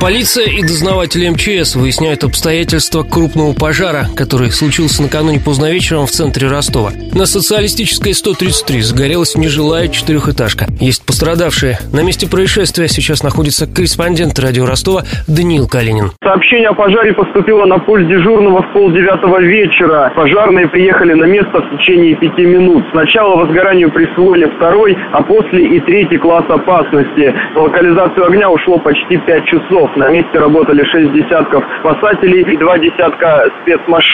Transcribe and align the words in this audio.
Полиция 0.00 0.46
и 0.46 0.62
дознаватели 0.62 1.28
МЧС 1.28 1.74
выясняют 1.74 2.22
обстоятельства 2.22 3.02
крупного 3.02 3.52
пожара, 3.52 4.06
который 4.16 4.52
случился 4.52 5.02
накануне 5.02 5.40
поздно 5.44 5.72
вечером 5.72 6.06
в 6.06 6.10
центре 6.10 6.46
Ростова. 6.46 6.90
На 7.12 7.26
социалистической 7.26 8.14
133 8.14 8.80
загорелась 8.82 9.34
нежилая 9.36 9.88
четырехэтажка. 9.88 10.66
Есть 10.78 11.04
пострадавшие. 11.04 11.78
На 11.92 12.04
месте 12.04 12.30
происшествия 12.30 12.86
сейчас 12.86 13.24
находится 13.24 13.66
корреспондент 13.66 14.38
радио 14.38 14.66
Ростова 14.66 15.02
Даниил 15.26 15.66
Калинин. 15.66 16.12
Сообщение 16.22 16.68
о 16.68 16.74
пожаре 16.74 17.12
поступило 17.12 17.66
на 17.66 17.80
пульт 17.80 18.06
дежурного 18.06 18.62
в 18.62 18.72
полдевятого 18.72 19.42
вечера. 19.42 20.12
Пожарные 20.14 20.68
приехали 20.68 21.14
на 21.14 21.24
место 21.24 21.58
в 21.58 21.76
течение 21.76 22.14
пяти 22.14 22.46
минут. 22.46 22.84
Сначала 22.92 23.34
возгоранию 23.34 23.90
присвоили 23.90 24.46
второй, 24.58 24.96
а 25.12 25.24
после 25.24 25.76
и 25.76 25.80
третий 25.80 26.18
класс 26.18 26.44
опасности. 26.48 27.34
Локализацию 27.56 28.26
огня 28.26 28.48
ушло 28.48 28.78
почти 28.78 29.16
пять 29.26 29.44
часов. 29.46 29.87
На 29.96 30.08
месте 30.10 30.38
работали 30.38 30.84
шесть 30.84 31.12
десятков 31.12 31.64
спасателей 31.80 32.42
и 32.42 32.56
два 32.56 32.78
десятка 32.78 33.48
спецмашин. 33.62 34.07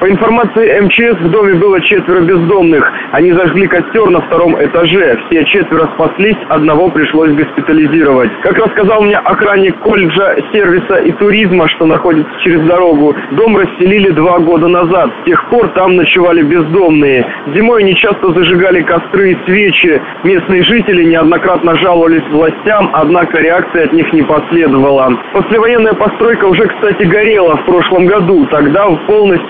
По 0.00 0.08
информации 0.08 0.80
МЧС, 0.80 1.20
в 1.20 1.30
доме 1.30 1.54
было 1.54 1.80
четверо 1.80 2.20
бездомных. 2.20 2.90
Они 3.12 3.32
зажгли 3.32 3.66
костер 3.66 4.08
на 4.08 4.20
втором 4.22 4.56
этаже. 4.62 5.18
Все 5.26 5.44
четверо 5.44 5.90
спаслись, 5.94 6.36
одного 6.48 6.88
пришлось 6.88 7.32
госпитализировать. 7.32 8.30
Как 8.42 8.56
рассказал 8.56 9.02
мне 9.02 9.16
охранник 9.16 9.78
колледжа 9.80 10.36
сервиса 10.52 10.96
и 11.00 11.12
туризма, 11.12 11.68
что 11.68 11.86
находится 11.86 12.30
через 12.40 12.62
дорогу, 12.62 13.14
дом 13.32 13.56
расселили 13.56 14.10
два 14.10 14.38
года 14.38 14.68
назад. 14.68 15.10
С 15.22 15.24
тех 15.26 15.48
пор 15.50 15.68
там 15.74 15.96
ночевали 15.96 16.42
бездомные. 16.42 17.26
Зимой 17.54 17.82
они 17.82 17.94
часто 17.96 18.32
зажигали 18.32 18.82
костры 18.82 19.32
и 19.32 19.38
свечи. 19.44 20.00
Местные 20.24 20.62
жители 20.62 21.04
неоднократно 21.04 21.76
жаловались 21.76 22.26
властям, 22.30 22.90
однако 22.94 23.38
реакции 23.38 23.84
от 23.84 23.92
них 23.92 24.10
не 24.12 24.22
последовало. 24.22 25.18
Послевоенная 25.32 25.94
постройка 25.94 26.46
уже, 26.46 26.66
кстати, 26.66 27.04
горела 27.04 27.56
в 27.56 27.64
прошлом 27.66 28.06
году. 28.06 28.46
Тогда 28.50 28.86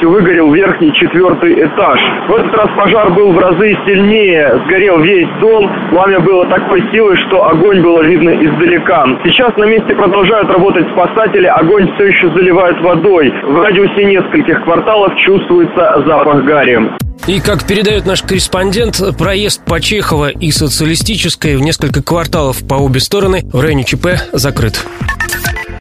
полностью 0.00 0.10
выгорел 0.10 0.52
верхний 0.52 0.92
четвертый 0.94 1.54
этаж. 1.54 2.00
В 2.28 2.32
этот 2.34 2.54
раз 2.54 2.68
пожар 2.76 3.12
был 3.12 3.32
в 3.32 3.38
разы 3.38 3.76
сильнее. 3.86 4.60
Сгорел 4.66 5.00
весь 5.00 5.28
дом. 5.40 5.70
Пламя 5.90 6.20
было 6.20 6.46
такой 6.46 6.82
силы, 6.92 7.16
что 7.28 7.46
огонь 7.46 7.82
было 7.82 8.02
видно 8.02 8.30
издалека. 8.30 9.04
Сейчас 9.24 9.56
на 9.56 9.64
месте 9.64 9.94
продолжают 9.94 10.48
работать 10.50 10.86
спасатели. 10.92 11.46
Огонь 11.46 11.90
все 11.94 12.06
еще 12.06 12.28
заливают 12.32 12.80
водой. 12.80 13.30
В 13.44 13.60
радиусе 13.60 14.04
нескольких 14.04 14.62
кварталов 14.64 15.16
чувствуется 15.18 16.02
запах 16.06 16.44
гари. 16.44 16.78
И, 17.26 17.38
как 17.38 17.66
передает 17.66 18.06
наш 18.06 18.22
корреспондент, 18.22 18.98
проезд 19.18 19.64
по 19.64 19.80
Чехова 19.80 20.30
и 20.30 20.50
Социалистической 20.50 21.56
в 21.56 21.60
несколько 21.60 22.02
кварталов 22.02 22.66
по 22.66 22.74
обе 22.74 23.00
стороны 23.00 23.42
в 23.52 23.60
районе 23.60 23.84
ЧП 23.84 24.06
закрыт. 24.32 24.80